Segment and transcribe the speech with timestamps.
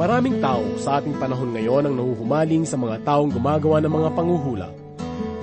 [0.00, 4.72] Maraming tao sa ating panahon ngayon ang nahuhumaling sa mga taong gumagawa ng mga panguhula.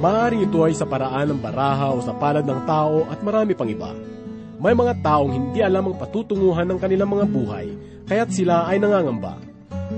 [0.01, 3.69] Maaaring ito ay sa paraan ng baraha o sa palad ng tao at marami pang
[3.69, 3.93] iba.
[4.57, 7.69] May mga taong hindi alam ang patutunguhan ng kanilang mga buhay,
[8.09, 9.37] kaya't sila ay nangangamba.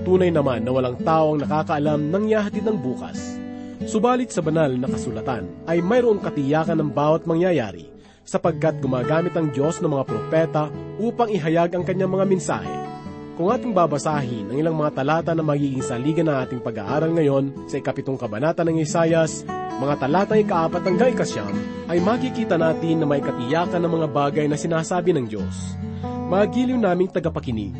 [0.03, 3.39] Tunay naman na walang tao ang nakakaalam ng yahatid ng bukas.
[3.87, 7.87] Subalit sa banal na kasulatan ay mayroong katiyakan ng bawat mangyayari
[8.27, 10.67] sapagkat gumagamit ang Diyos ng mga propeta
[10.99, 12.88] upang ihayag ang kanyang mga mensahe.
[13.39, 17.79] Kung ating babasahin ang ilang mga talata na magiging saligan ng ating pag-aaral ngayon sa
[17.79, 19.47] ikapitong kabanata ng Isayas,
[19.79, 21.55] mga talatang ikaapat hanggang ikasyam,
[21.87, 25.55] ay makikita natin na may katiyakan ng mga bagay na sinasabi ng Diyos.
[26.03, 27.71] Magiliw naming tagapakinig,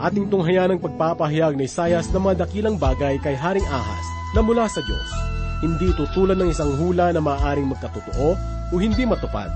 [0.00, 4.64] ating tunghayan ang pagpapahayag ni Isayas ng mga dakilang bagay kay Haring Ahas na mula
[4.64, 5.08] sa Diyos.
[5.60, 8.32] Hindi tutulad ng isang hula na maaaring magkatotoo
[8.72, 9.52] o hindi matupad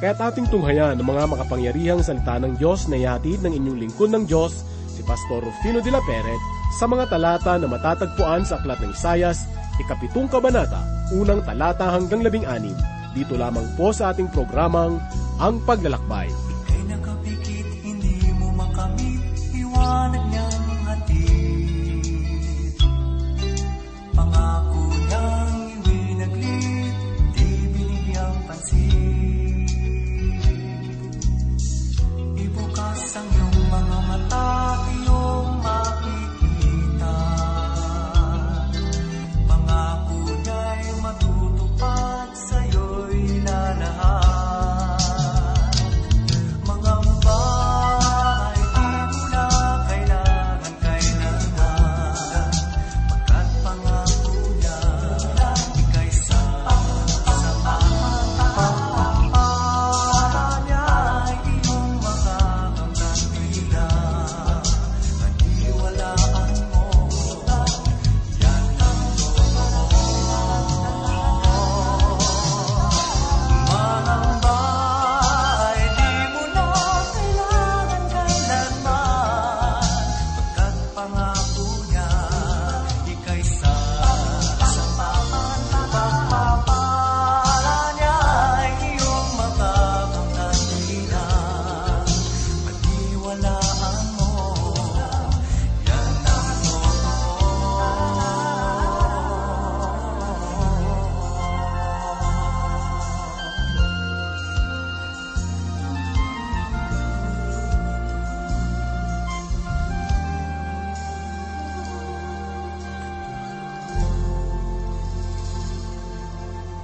[0.00, 4.24] Kaya't ating tunghayan ng mga makapangyarihang salita ng Diyos na ihatid ng inyong lingkod ng
[4.24, 4.64] Diyos,
[5.00, 6.36] si Pastor Rufino de la Peret,
[6.76, 9.48] sa mga talata na matatagpuan sa Aklat ng Isayas,
[9.80, 10.84] ikapitong kabanata,
[11.16, 12.76] unang talata hanggang labing anim.
[13.16, 15.00] Dito lamang po sa ating programang
[15.40, 16.28] Ang Paglalakbay.
[16.28, 19.24] Ika'y nakapikit, hindi mo makamit,
[19.56, 20.19] iwanag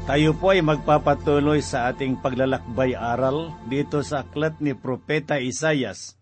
[0.07, 6.15] Tayo po ay magpapatuloy sa ating paglalakbay aral dito sa aklat ni Propeta Isayas.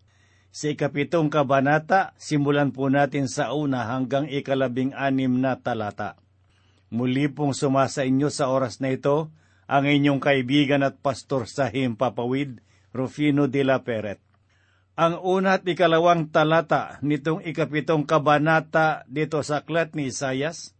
[0.49, 6.17] Sa ikapitong kabanata, simulan po natin sa una hanggang ikalabing anim na talata.
[6.89, 9.29] Muli pong sumasa inyo sa oras na ito
[9.69, 14.17] ang inyong kaibigan at pastor sa Himpapawid, Rufino de la Peret.
[14.97, 20.74] Ang una at ikalawang talata nitong ikapitong kabanata dito sa aklat ni Isayas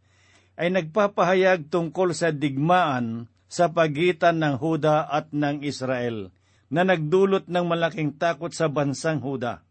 [0.55, 6.31] ay nagpapahayag tungkol sa digmaan sa pagitan ng Huda at ng Israel
[6.71, 9.61] na nagdulot ng malaking takot sa bansang Huda.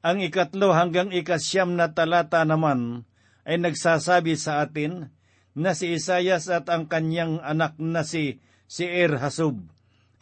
[0.00, 3.04] Ang ikatlo hanggang ikasyam na talata naman
[3.44, 5.12] ay nagsasabi sa atin
[5.52, 9.60] na si Isayas at ang kanyang anak na si Seir Hasub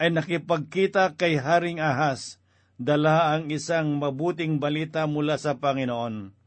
[0.01, 2.39] ay nakipagkita kay Haring Ahas,
[2.79, 6.38] dala ang isang mabuting balita mula sa Panginoon.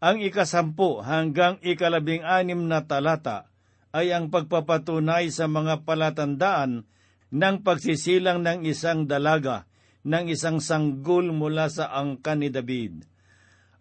[0.00, 3.52] Ang ikasampu hanggang ikalabing anim na talata
[3.92, 6.88] ay ang pagpapatunay sa mga palatandaan
[7.28, 9.68] ng pagsisilang ng isang dalaga
[10.00, 13.04] ng isang sanggol mula sa angkan ni David.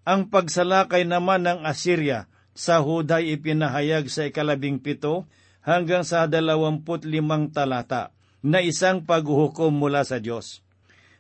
[0.04, 5.32] Ang pagsalakay naman ng Assyria sa Huday ipinahayag sa ikalabing pito
[5.64, 8.12] hanggang sa dalawamput limang talata
[8.44, 10.68] na isang paghuhukom mula sa Diyos.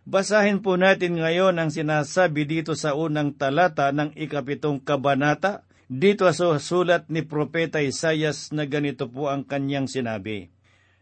[0.07, 6.55] Basahin po natin ngayon ang sinasabi dito sa unang talata ng ikapitong kabanata, dito sa
[6.61, 10.53] sulat ni Propeta Isayas na ganito po ang kanyang sinabi.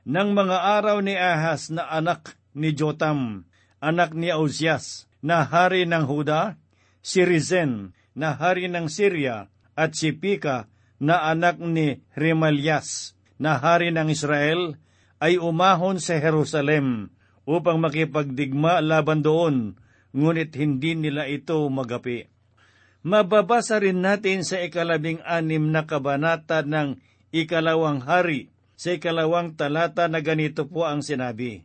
[0.07, 3.43] Nang mga araw ni Ahas na anak ni Jotam,
[3.83, 6.55] anak ni Ausias, na hari ng Huda,
[7.03, 10.71] si Rizen, na hari ng Syria, at si Pika,
[11.03, 14.79] na anak ni Remalias, na hari ng Israel,
[15.19, 17.11] ay umahon sa Jerusalem
[17.47, 19.79] upang makipagdigma laban doon,
[20.11, 22.27] ngunit hindi nila ito magapi.
[23.07, 26.99] Mababasa rin natin sa ikalabing anim na kabanata ng
[27.31, 31.63] ikalawang hari, sa ikalawang talata na ganito po ang sinabi.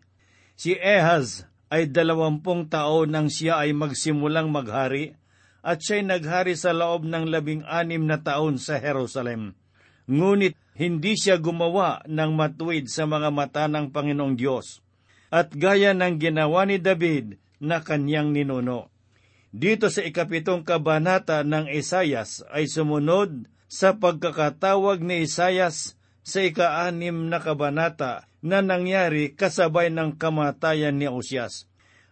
[0.55, 5.19] Si Ehaz ay dalawampung taon nang siya ay magsimulang maghari,
[5.63, 9.55] at siya'y naghari sa loob ng labing anim na taon sa Jerusalem.
[10.11, 14.82] Ngunit hindi siya gumawa ng matuwid sa mga mata ng Panginoong Diyos,
[15.33, 18.93] at gaya ng ginawa ni David na kanyang ninuno.
[19.49, 27.41] Dito sa ikapitong kabanata ng Isayas ay sumunod sa pagkakatawag ni Isayas sa ikaanim na
[27.41, 31.65] kabanata na nangyari kasabay ng kamatayan ni Osias.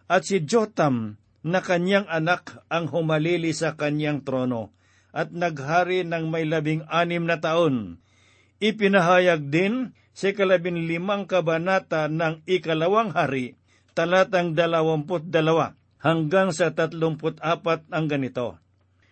[0.09, 4.73] At si Jotam na kanyang anak ang humalili sa kanyang trono
[5.11, 7.99] at naghari ng may labing anim na taon.
[8.61, 13.55] Ipinahayag din sa kalabing limang kabanata ng ikalawang hari,
[13.95, 18.57] talatang dalawamput dalawa hanggang sa tatlumput apat ang ganito.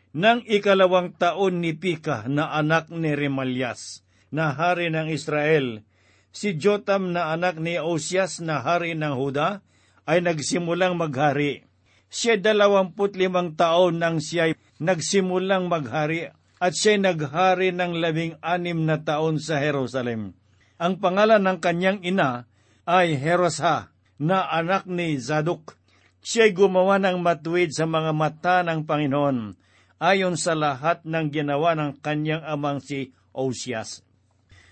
[0.09, 4.01] Nang ikalawang taon ni Pika na anak ni Remalias,
[4.33, 5.85] na hari ng Israel,
[6.29, 9.61] si Jotam na anak ni Osias na hari ng Huda
[10.09, 11.65] ay nagsimulang maghari.
[12.09, 16.25] Siya dalawamput limang taon nang siya nagsimulang maghari
[16.57, 20.38] at siya naghari ng labing anim na taon sa Jerusalem.
[20.79, 22.47] Ang pangalan ng kanyang ina
[22.87, 25.75] ay Herosha na anak ni Zadok.
[26.23, 29.59] Siya'y gumawa ng matuwid sa mga mata ng Panginoon
[29.99, 34.07] ayon sa lahat ng ginawa ng kanyang amang si Osias.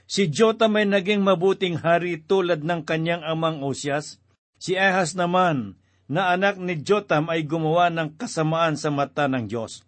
[0.08, 4.24] Si Jotam ay naging mabuting hari tulad ng kanyang amang Osias.
[4.56, 5.76] Si Ahaz naman,
[6.08, 9.84] na anak ni Jotam ay gumawa ng kasamaan sa mata ng Diyos.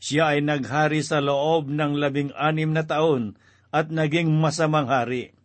[0.00, 3.36] Siya ay naghari sa loob ng labing anim na taon
[3.68, 5.36] at naging masamang hari.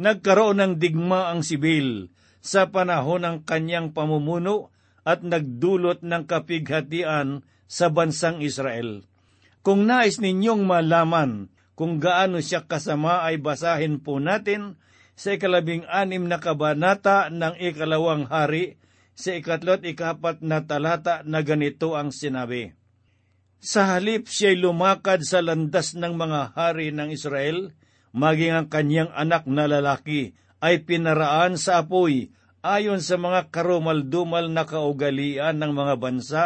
[0.00, 2.08] Nagkaroon ng digma ang sibil
[2.40, 4.72] sa panahon ng kanyang pamumuno
[5.04, 9.04] at nagdulot ng kapighatian sa bansang Israel.
[9.62, 14.76] Kung nais ninyong malaman kung gaano siya kasama ay basahin po natin
[15.16, 18.80] sa ikalabing anim na kabanata ng ikalawang hari
[19.12, 22.72] sa ikatlot ikapat na talata na ganito ang sinabi.
[23.62, 27.70] Sa halip siya'y lumakad sa landas ng mga hari ng Israel,
[28.12, 32.30] maging ang kanyang anak na lalaki ay pinaraan sa apoy
[32.62, 36.44] ayon sa mga karumaldumal na kaugalian ng mga bansa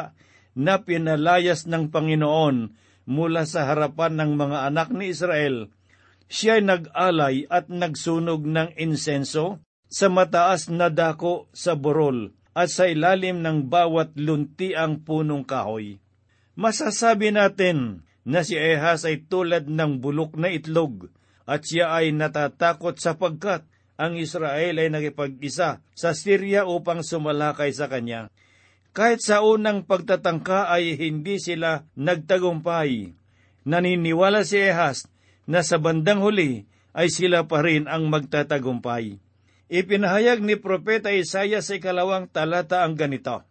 [0.56, 2.72] na pinalayas ng Panginoon
[3.04, 5.68] mula sa harapan ng mga anak ni Israel.
[6.26, 13.44] Siya'y nag-alay at nagsunog ng insenso sa mataas na dako sa borol at sa ilalim
[13.44, 16.02] ng bawat luntiang punong kahoy.
[16.56, 21.12] Masasabi natin na si Ehas ay tulad ng bulok na itlog
[21.46, 23.62] at siya ay natatakot sapagkat
[23.96, 28.28] ang Israel ay nakipag-isa sa Syria upang sumalakay sa kanya.
[28.92, 33.16] Kahit sa unang pagtatangka ay hindi sila nagtagumpay.
[33.64, 35.08] Naniniwala si Ehas
[35.48, 39.20] na sa bandang huli ay sila pa rin ang magtatagumpay.
[39.66, 43.42] Ipinahayag ni Propeta Isaiah sa ikalawang talata ang ganito,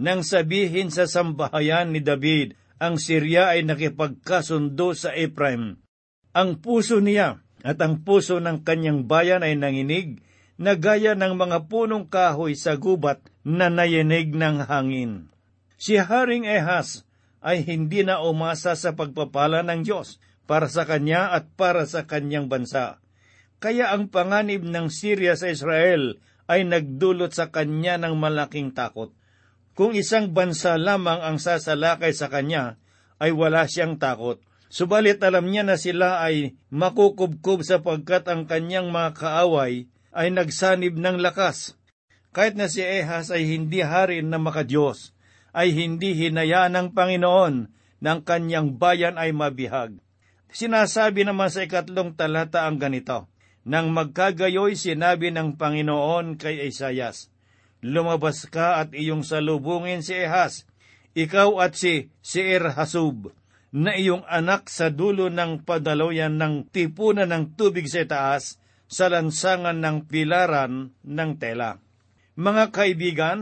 [0.00, 5.78] Nang sabihin sa sambahayan ni David, ang Syria ay nakipagkasundo sa Ephraim.
[6.36, 10.22] Ang puso niya at ang puso ng kanyang bayan ay nanginig
[10.60, 15.32] na gaya ng mga punong kahoy sa gubat na nayinig ng hangin.
[15.80, 17.08] Si Haring Ehas
[17.40, 22.52] ay hindi na umasa sa pagpapala ng Diyos para sa kanya at para sa kanyang
[22.52, 23.00] bansa
[23.60, 26.16] kaya ang panganib ng Syria sa Israel
[26.48, 29.12] ay nagdulot sa kanya ng malaking takot.
[29.76, 32.80] Kung isang bansa lamang ang sasalakay sa kanya,
[33.20, 34.40] ay wala siyang takot.
[34.70, 41.18] Subalit alam niya na sila ay makukubkob sapagkat ang kanyang mga kaaway ay nagsanib ng
[41.18, 41.74] lakas.
[42.30, 45.10] Kahit na si Ehas ay hindi hari na makadiyos,
[45.50, 47.54] ay hindi hinayaan ng Panginoon
[47.98, 49.98] ng kanyang bayan ay mabihag.
[50.54, 53.26] Sinasabi naman sa ikatlong talata ang ganito,
[53.66, 57.34] nang magkagayoy sinabi ng Panginoon kay Isayas,
[57.82, 60.62] Lumabas ka at iyong salubungin si Ehas,
[61.18, 63.34] ikaw at si Seir Hasub,
[63.70, 68.58] na iyong anak sa dulo ng padaloyan ng tipunan ng tubig sa taas,
[68.90, 71.78] sa lansangan ng pilaran ng tela.
[72.34, 73.38] Mga kaibigan,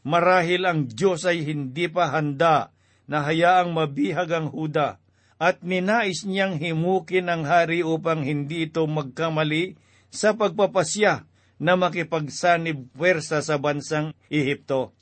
[0.00, 2.72] marahil ang Diyos ay hindi pa handa
[3.04, 4.96] na hayaang mabihag ang Huda
[5.36, 9.76] at ninais niyang himukin ang hari upang hindi ito magkamali
[10.08, 11.28] sa pagpapasya
[11.60, 14.96] na makipagsanib pwersa sa bansang Ehipto.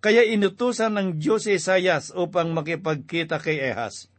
[0.00, 4.09] Kaya inutusan ng Diyos si Isayas upang makipagkita kay Ehas.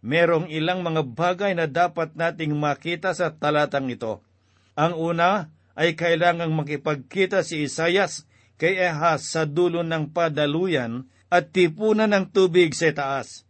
[0.00, 4.24] Merong ilang mga bagay na dapat nating makita sa talatang ito.
[4.72, 8.24] Ang una ay kailangang makipagkita si Isayas
[8.56, 13.48] kay Ehas sa dulo ng padaluyan at tipunan ng tubig sa taas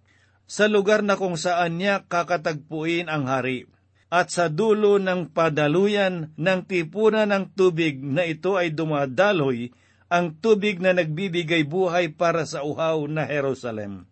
[0.50, 3.70] sa lugar na kung saan niya kakatagpuin ang hari.
[4.10, 9.70] At sa dulo ng padaluyan ng tipunan ng tubig na ito ay dumadaloy
[10.10, 14.10] ang tubig na nagbibigay buhay para sa uhaw na Jerusalem.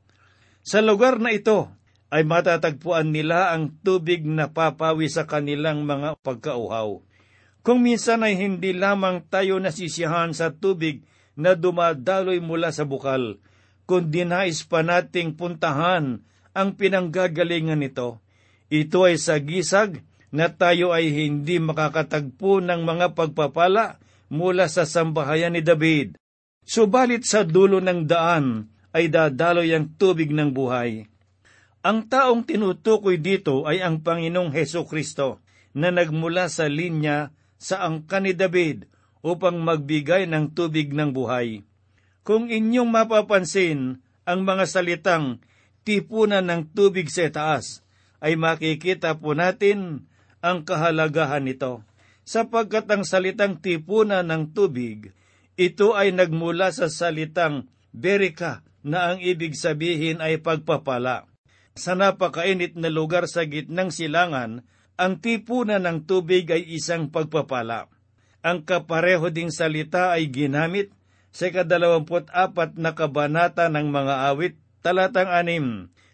[0.62, 1.74] Sa lugar na ito
[2.08, 7.04] ay matatagpuan nila ang tubig na papawi sa kanilang mga pagkauhaw.
[7.60, 11.04] Kung minsan ay hindi lamang tayo nasisiyahan sa tubig
[11.36, 13.36] na dumadaloy mula sa bukal,
[13.84, 16.24] kundi nais pa nating puntahan
[16.56, 18.24] ang pinanggagalingan nito.
[18.72, 20.00] Ito ay sagisag
[20.32, 26.16] na tayo ay hindi makakatagpo ng mga pagpapala mula sa sambahayan ni David.
[26.68, 31.08] Subalit sa dulo ng daan ay dadaloy ang tubig ng buhay.
[31.88, 35.40] Ang taong tinutukoy dito ay ang Panginoong Heso Kristo
[35.72, 38.84] na nagmula sa linya sa angka ni David
[39.24, 41.64] upang magbigay ng tubig ng buhay.
[42.28, 45.40] Kung inyong mapapansin ang mga salitang
[45.80, 47.80] tipunan ng tubig sa taas,
[48.20, 50.12] ay makikita po natin
[50.44, 51.80] ang kahalagahan nito.
[52.28, 55.16] Sapagkat ang salitang tipunan ng tubig,
[55.56, 57.64] ito ay nagmula sa salitang
[57.96, 61.24] berika na ang ibig sabihin ay pagpapala.
[61.78, 64.66] Sa napakainit na lugar sa gitnang silangan,
[64.98, 67.86] ang tipunan ng tubig ay isang pagpapala.
[68.42, 70.90] Ang kapareho ding salita ay ginamit
[71.30, 75.66] sa kadalawamput apat na kabanata ng mga awit, talatang anim,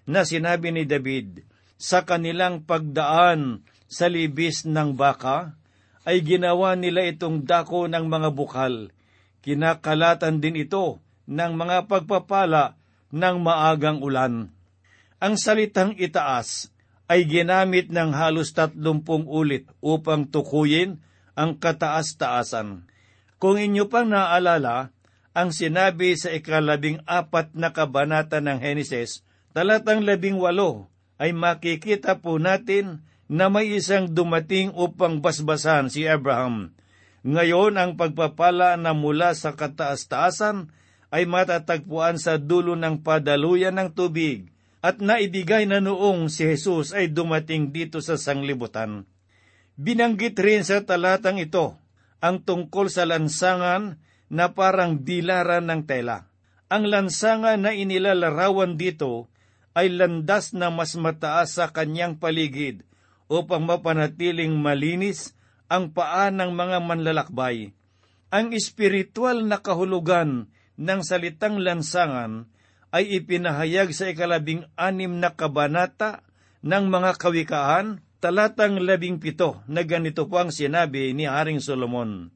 [0.05, 1.49] na sinabi ni David,
[1.81, 5.57] sa kanilang pagdaan sa libis ng baka,
[6.05, 8.93] ay ginawa nila itong dako ng mga bukal.
[9.41, 12.77] Kinakalatan din ito ng mga pagpapala
[13.09, 14.54] ng maagang ulan.
[15.25, 16.69] Ang salitang itaas
[17.09, 21.01] ay ginamit ng halos tatlumpung ulit upang tukuyin
[21.33, 22.85] ang kataas-taasan.
[23.41, 24.93] Kung inyo pang naalala,
[25.33, 29.25] ang sinabi sa ikalabing apat na kabanata ng Henesis,
[29.57, 36.77] talatang labing walo, ay makikita po natin na may isang dumating upang basbasan si Abraham.
[37.25, 40.69] Ngayon ang pagpapala na mula sa kataas-taasan
[41.09, 44.53] ay matatagpuan sa dulo ng padaluyan ng tubig
[44.85, 49.09] at naibigay na noong si Jesus ay dumating dito sa sanglibutan.
[49.81, 51.81] Binanggit rin sa talatang ito
[52.21, 53.97] ang tungkol sa lansangan
[54.29, 56.29] na parang dilaran ng tela.
[56.69, 59.33] Ang lansangan na inilalarawan dito
[59.73, 62.85] ay landas na mas mataas sa kanyang paligid
[63.33, 65.33] upang mapanatiling malinis
[65.73, 67.73] ang paa ng mga manlalakbay.
[68.29, 72.53] Ang espiritual na kahulugan ng salitang lansangan
[72.95, 76.23] ay ipinahayag sa ikalabing anim na kabanata
[76.63, 82.31] ng mga kawikaan, talatang labing pito na ganito po ang sinabi ni Haring Solomon.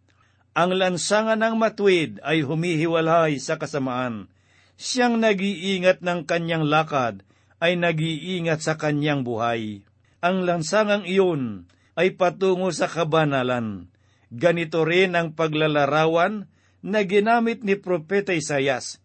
[0.58, 4.26] Ang lansangan ng matwid ay humihiwalay sa kasamaan.
[4.74, 7.22] Siyang nag-iingat ng kanyang lakad
[7.62, 9.86] ay nag-iingat sa kanyang buhay.
[10.18, 13.86] Ang lansangang iyon ay patungo sa kabanalan.
[14.34, 16.50] Ganito rin ang paglalarawan
[16.82, 18.98] na ginamit ni Propeta Isayas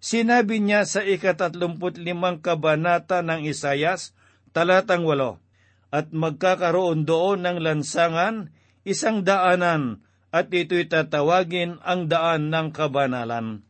[0.00, 4.16] Sinabi niya sa ikatatlumput limang kabanata ng Isayas,
[4.56, 5.44] talatang walo,
[5.92, 8.48] At magkakaroon doon ng lansangan,
[8.88, 10.00] isang daanan,
[10.32, 13.60] at ito'y tatawagin ang daan ng kabanalan.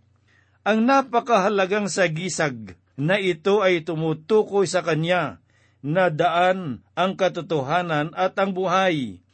[0.63, 5.41] Ang napakahalagang sagisag na ito ay tumutukoy sa kanya
[5.81, 9.25] na daan ang katotohanan at ang buhay.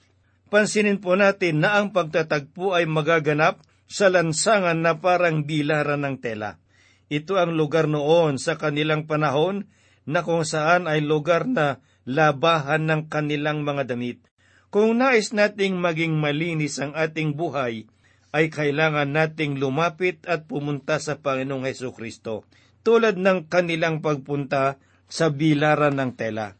[0.47, 3.59] Pansinin po natin na ang pagtatagpo ay magaganap
[3.91, 6.63] sa lansangan na parang bilaran ng tela.
[7.07, 9.71] Ito ang lugar noon sa kanilang panahon
[10.07, 14.23] na kung saan ay lugar na labahan ng kanilang mga damit.
[14.71, 17.87] Kung nais nating maging malinis ang ating buhay,
[18.35, 22.45] ay kailangan nating lumapit at pumunta sa Panginoong Heso Kristo,
[22.83, 26.59] tulad ng kanilang pagpunta sa bilaran ng tela.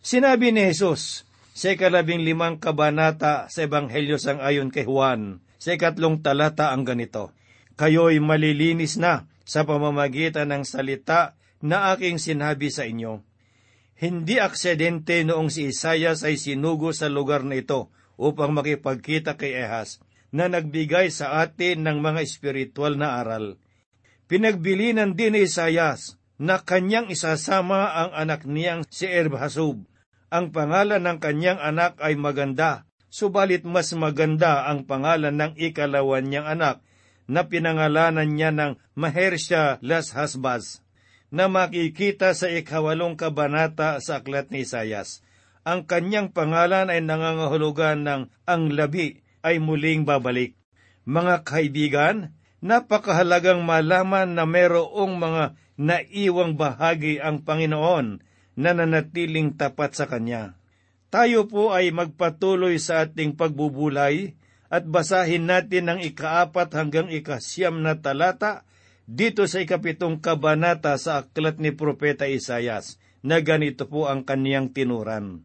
[0.00, 6.20] Sinabi ni Jesus sa ikalabing limang kabanata sa Ebanghelyo sang ayon kay Juan, sa ikatlong
[6.20, 7.32] talata ang ganito,
[7.78, 13.20] Kayo'y malilinis na sa pamamagitan ng salita na aking sinabi sa inyo.
[13.94, 20.02] Hindi aksidente noong si Isayas ay sinugo sa lugar na ito upang makipagkita kay Ehas
[20.34, 23.54] na nagbigay sa atin ng mga espiritual na aral.
[24.26, 29.86] Pinagbilinan din ni Isayas na kanyang isasama ang anak niyang si Erbhasub.
[30.34, 36.50] Ang pangalan ng kanyang anak ay maganda, subalit mas maganda ang pangalan ng ikalawan niyang
[36.50, 36.82] anak
[37.30, 40.84] na pinangalanan niya ng Mahersha Las Hasbaz
[41.34, 45.24] na makikita sa ikawalong kabanata sa aklat ni Isayas.
[45.66, 50.54] Ang kanyang pangalan ay nangangahulugan ng ang labi ay muling babalik.
[51.08, 52.16] Mga kaibigan,
[52.62, 58.22] napakahalagang malaman na merong mga naiwang bahagi ang Panginoon
[58.54, 60.54] na nanatiling tapat sa Kanya.
[61.10, 64.34] Tayo po ay magpatuloy sa ating pagbubulay
[64.72, 68.64] at basahin natin ang ikaapat hanggang ikasyam na talata
[69.04, 75.44] dito sa ikapitong kabanata sa aklat ni Propeta Isayas na ganito po ang kaniyang tinuran.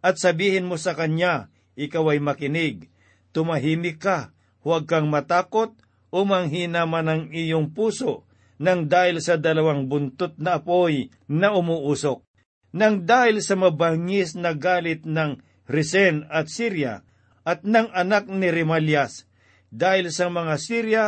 [0.00, 2.90] At sabihin mo sa kanya, ikaw ay makinig,
[3.30, 5.74] tumahimik ka, huwag kang matakot.
[6.10, 8.26] O manghina man ang iyong puso
[8.58, 12.26] nang dahil sa dalawang buntot na apoy na umuusok,
[12.74, 15.38] nang dahil sa mabangis na galit ng
[15.70, 17.06] Resen at Syria
[17.46, 19.24] at ng anak ni Remalias,
[19.70, 21.04] dahil sa mga Syria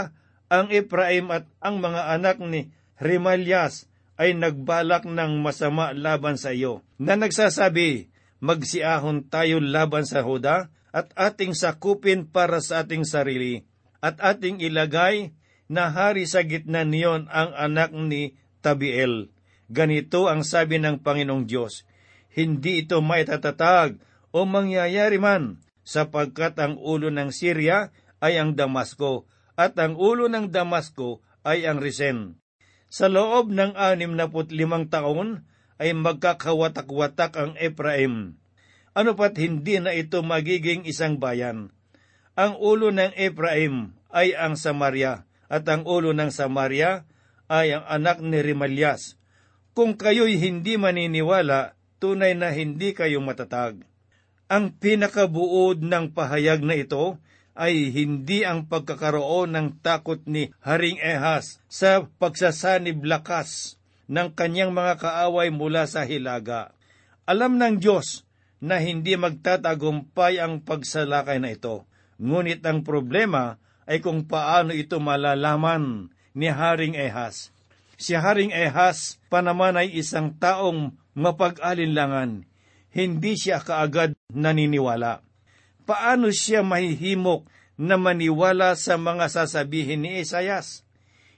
[0.53, 2.71] ang Ephraim at ang mga anak ni
[3.01, 10.71] Remalias ay nagbalak ng masama laban sa iyo, na nagsasabi, magsiahon tayo laban sa Huda
[10.93, 13.65] at ating sakupin para sa ating sarili,
[14.05, 15.33] at ating ilagay
[15.73, 19.33] na hari sa gitna niyon ang anak ni Tabiel.
[19.73, 21.89] Ganito ang sabi ng Panginoong Diyos,
[22.37, 23.97] hindi ito maitatatag
[24.37, 27.91] o mangyayari man, sapagkat ang ulo ng Syria
[28.23, 29.27] ay ang Damasko,
[29.59, 32.39] at ang ulo ng Damasko ay ang Risen.
[32.93, 35.49] Sa loob ng anim na limang taon
[35.83, 38.39] ay magkakawatak-watak ang Ephraim.
[38.93, 41.73] Ano pat hindi na ito magiging isang bayan?
[42.37, 47.09] Ang ulo ng Ephraim ay ang Samaria, at ang ulo ng Samaria
[47.49, 49.17] ay ang anak ni Rimalias.
[49.73, 53.85] Kung kayo'y hindi maniniwala, tunay na hindi kayo matatag.
[54.53, 57.17] Ang pinakabuod ng pahayag na ito
[57.57, 63.81] ay hindi ang pagkakaroon ng takot ni Haring Ehas sa pagsasanib lakas
[64.13, 66.77] ng kanyang mga kaaway mula sa hilaga.
[67.25, 68.29] Alam ng Diyos
[68.61, 71.89] na hindi magtatagumpay ang pagsalakay na ito.
[72.21, 73.57] Ngunit ang problema
[73.89, 77.57] ay kung paano ito malalaman ni Haring Ehas.
[77.97, 82.52] Si Haring Ehas pa naman ay isang taong mapag-alinlangan.
[82.93, 85.33] Hindi siya kaagad naniniwala
[85.85, 87.47] paano siya mahihimok
[87.79, 90.87] na maniwala sa mga sasabihin ni Isayas?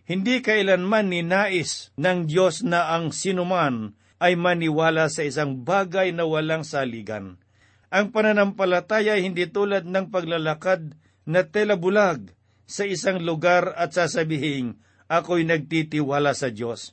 [0.04, 6.60] Hindi kailanman ninais ng Diyos na ang sinuman ay maniwala sa isang bagay na walang
[6.60, 7.40] saligan.
[7.88, 10.92] Ang pananampalataya ay hindi tulad ng paglalakad
[11.24, 12.36] na tela bulag
[12.68, 14.76] sa isang lugar at sasabihin,
[15.08, 16.92] ako'y nagtitiwala sa Diyos.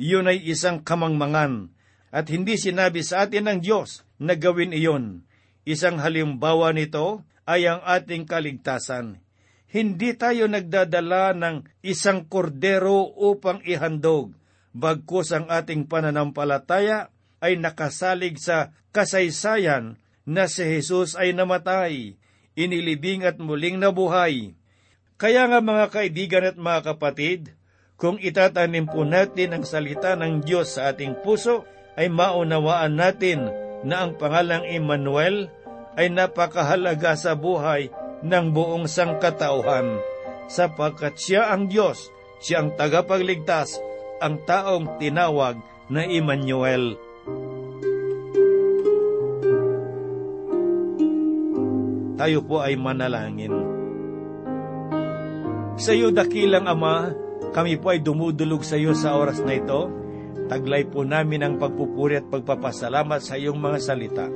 [0.00, 1.70] Iyon ay isang kamangmangan
[2.10, 5.24] at hindi sinabi sa atin ng Diyos na gawin iyon.
[5.62, 9.22] Isang halimbawa nito ay ang ating kaligtasan.
[9.70, 14.34] Hindi tayo nagdadala ng isang kordero upang ihandog,
[14.74, 19.94] bagkus ang ating pananampalataya ay nakasalig sa kasaysayan
[20.26, 22.18] na si Jesus ay namatay,
[22.58, 24.58] inilibing at muling nabuhay.
[25.14, 27.54] Kaya nga mga kaibigan at mga kapatid,
[27.94, 33.50] kung itatanim po natin ang salita ng Diyos sa ating puso, ay maunawaan natin
[33.82, 35.48] na ang pangalang Emmanuel
[35.96, 39.98] ay napakahalaga sa buhay ng buong sangkatauhan
[40.50, 42.10] sapagkat siya ang Diyos,
[42.42, 43.78] siya ang tagapagligtas,
[44.18, 45.56] ang taong tinawag
[45.88, 46.98] na Emmanuel.
[52.20, 53.54] Tayo po ay manalangin.
[55.80, 57.16] Sa iyo, dakilang Ama,
[57.56, 59.88] kami po ay dumudulog sa iyo sa oras na ito
[60.50, 64.26] Taglay po namin ang pagpupuri at pagpapasalamat sa iyong mga salita.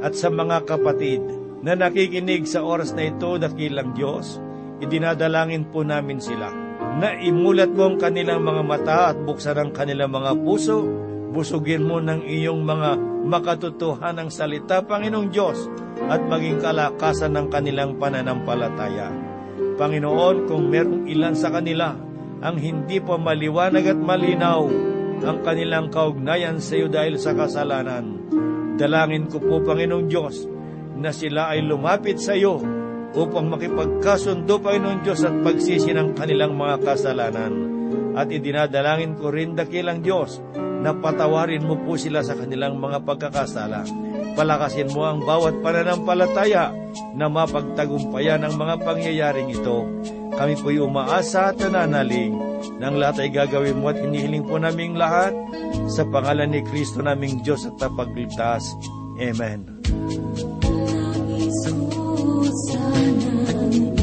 [0.00, 1.20] At sa mga kapatid
[1.60, 4.40] na nakikinig sa oras na ito, dakilang Diyos,
[4.80, 6.48] idinadalangin po namin sila
[6.96, 10.80] na imulat mo ang kanilang mga mata at buksan ang kanilang mga puso,
[11.28, 12.96] busugin mo ng iyong mga
[13.28, 15.68] makatotohanang salita, Panginoong Diyos,
[16.08, 19.12] at maging kalakasan ng kanilang pananampalataya.
[19.76, 21.92] Panginoon, kung merong ilan sa kanila
[22.40, 24.64] ang hindi pa maliwanag at malinaw,
[25.20, 28.28] ang kanilang kaugnayan sa iyo dahil sa kasalanan.
[28.80, 30.48] Dalangin ko po, Panginoong Diyos,
[30.96, 32.60] na sila ay lumapit sa iyo
[33.12, 37.52] upang makipagkasundo, Panginoong Diyos, at pagsisi ng kanilang mga kasalanan.
[38.16, 40.40] At idinadalangin ko rin, dakilang Diyos,
[40.80, 44.09] na patawarin mo po sila sa kanilang mga pagkakasala.
[44.34, 46.72] Palakasin mo ang bawat pananampalataya
[47.14, 49.84] na mapagtagumpayan ang mga pangyayaring ito.
[50.34, 52.32] Kami po'y umaasa at nananalig
[52.80, 55.36] ng lahat ay gagawin mo at hinihiling po naming lahat
[55.90, 58.64] sa pangalan ni Kristo naming Diyos at tapagligtas.
[59.20, 59.68] Amen.
[62.70, 63.99] Sana